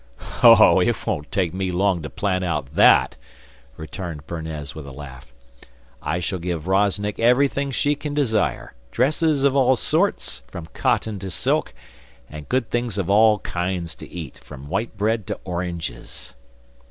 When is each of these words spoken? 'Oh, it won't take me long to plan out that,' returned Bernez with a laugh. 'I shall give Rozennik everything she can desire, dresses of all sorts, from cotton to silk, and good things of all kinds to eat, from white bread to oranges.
'Oh, 0.41 0.79
it 0.79 1.05
won't 1.05 1.31
take 1.31 1.53
me 1.53 1.71
long 1.71 2.01
to 2.01 2.09
plan 2.09 2.41
out 2.43 2.73
that,' 2.73 3.17
returned 3.77 4.25
Bernez 4.25 4.73
with 4.73 4.87
a 4.87 4.91
laugh. 4.91 5.31
'I 6.01 6.19
shall 6.21 6.39
give 6.39 6.65
Rozennik 6.67 7.19
everything 7.19 7.69
she 7.69 7.93
can 7.93 8.15
desire, 8.15 8.73
dresses 8.89 9.43
of 9.43 9.55
all 9.55 9.75
sorts, 9.75 10.41
from 10.47 10.65
cotton 10.73 11.19
to 11.19 11.29
silk, 11.29 11.75
and 12.31 12.49
good 12.49 12.71
things 12.71 12.97
of 12.97 13.11
all 13.11 13.37
kinds 13.41 13.93
to 13.93 14.09
eat, 14.09 14.39
from 14.39 14.69
white 14.69 14.97
bread 14.97 15.27
to 15.27 15.39
oranges. 15.43 16.33